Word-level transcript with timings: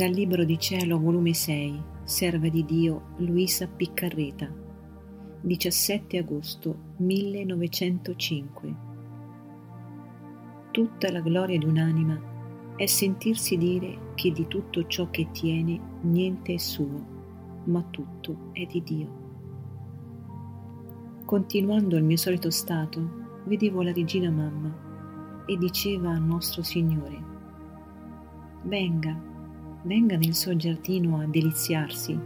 Dal 0.00 0.12
Libro 0.12 0.44
di 0.44 0.58
Cielo, 0.58 0.98
volume 0.98 1.34
6, 1.34 1.82
Serva 2.04 2.48
di 2.48 2.64
Dio 2.64 3.08
Luisa 3.18 3.68
Piccarreta, 3.68 4.50
17 5.42 6.16
agosto 6.16 6.74
1905. 6.96 8.74
Tutta 10.70 11.12
la 11.12 11.20
gloria 11.20 11.58
di 11.58 11.66
un'anima 11.66 12.18
è 12.76 12.86
sentirsi 12.86 13.58
dire 13.58 14.12
che 14.14 14.32
di 14.32 14.46
tutto 14.48 14.86
ciò 14.86 15.10
che 15.10 15.28
tiene 15.32 15.78
niente 16.00 16.54
è 16.54 16.56
suo, 16.56 17.06
ma 17.64 17.82
tutto 17.90 18.52
è 18.52 18.64
di 18.64 18.82
Dio. 18.82 19.08
Continuando 21.26 21.98
il 21.98 22.04
mio 22.04 22.16
solito 22.16 22.48
stato, 22.48 23.42
vedevo 23.44 23.82
la 23.82 23.92
regina 23.92 24.30
mamma 24.30 25.44
e 25.44 25.58
diceva 25.58 26.12
al 26.12 26.22
nostro 26.22 26.62
Signore, 26.62 27.22
venga, 28.62 29.28
venga 29.82 30.16
nel 30.16 30.34
suo 30.34 30.54
giardino 30.56 31.18
a 31.18 31.26
deliziarsi, 31.26 32.18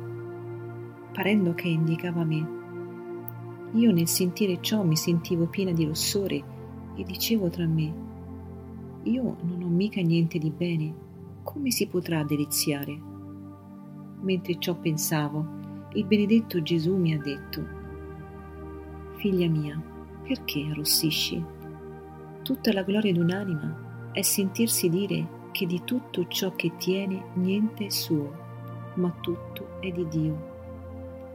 parendo 1.13 1.55
che 1.55 1.69
indicava 1.69 2.25
me. 2.25 2.63
Io 3.73 3.93
nel 3.93 4.09
sentire 4.09 4.59
ciò 4.61 4.83
mi 4.83 4.97
sentivo 4.97 5.47
piena 5.47 5.73
di 5.73 5.85
rossore 5.85 6.43
e 6.97 7.05
dicevo 7.05 7.49
tra 7.51 7.67
me, 7.67 8.03
io 9.05 9.37
non 9.43 9.63
ho 9.63 9.69
mica 9.69 10.01
niente 10.01 10.39
di 10.39 10.51
bene, 10.51 10.95
come 11.43 11.71
si 11.71 11.87
potrà 11.87 12.25
deliziare? 12.25 12.99
Mentre 14.21 14.59
ciò 14.59 14.75
pensavo, 14.75 15.47
il 15.93 16.05
benedetto 16.07 16.63
Gesù 16.63 16.97
mi 16.97 17.13
ha 17.13 17.19
detto, 17.19 17.83
Figlia 19.17 19.49
mia, 19.49 19.81
perché 20.27 20.67
arrossisci? 20.71 21.43
Tutta 22.43 22.73
la 22.73 22.83
gloria 22.83 23.13
di 23.13 23.19
un'anima 23.19 24.11
è 24.13 24.23
sentirsi 24.23 24.89
dire 24.89 25.43
che 25.55 25.67
di 25.67 25.83
tutto 25.85 26.27
ciò 26.27 26.57
che 26.57 26.73
tiene 26.79 27.27
niente 27.35 27.87
è 27.87 27.89
suo, 27.89 28.29
ma 28.95 29.09
tutto 29.21 29.79
è 29.79 29.89
di 29.93 30.05
Dio. 30.09 30.53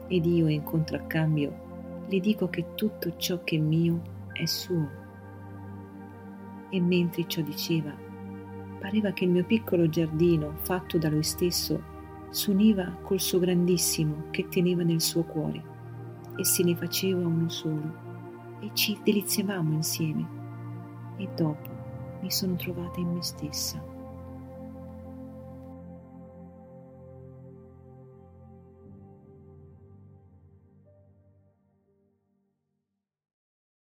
Ed 0.09 0.25
io 0.25 0.49
in 0.49 0.61
contraccambio 0.61 1.67
le 2.05 2.19
dico 2.19 2.49
che 2.49 2.75
tutto 2.75 3.15
ciò 3.15 3.41
che 3.45 3.55
è 3.55 3.59
mio 3.59 4.01
è 4.33 4.43
suo. 4.43 4.89
E 6.67 6.81
mentre 6.81 7.27
ciò 7.27 7.41
diceva, 7.41 7.95
pareva 8.79 9.11
che 9.11 9.23
il 9.23 9.31
mio 9.31 9.45
piccolo 9.45 9.87
giardino, 9.87 10.55
fatto 10.63 10.97
da 10.97 11.07
lui 11.07 11.23
stesso, 11.23 11.81
s'univa 12.29 12.97
col 13.01 13.21
suo 13.21 13.39
grandissimo 13.39 14.25
che 14.31 14.49
teneva 14.49 14.83
nel 14.83 14.99
suo 14.99 15.23
cuore 15.23 15.63
e 16.35 16.43
se 16.43 16.61
ne 16.63 16.75
faceva 16.75 17.25
uno 17.25 17.47
solo 17.47 18.07
e 18.59 18.69
ci 18.73 18.99
deliziavamo 19.01 19.71
insieme 19.75 20.27
e 21.15 21.29
dopo 21.37 21.69
mi 22.19 22.29
sono 22.29 22.55
trovata 22.55 22.99
in 22.99 23.13
me 23.13 23.23
stessa. 23.23 23.98